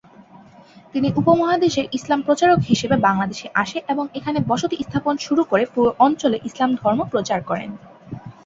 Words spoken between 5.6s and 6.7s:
পুরো অঞ্চলে ইসলাম